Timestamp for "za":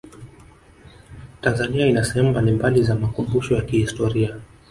2.83-2.95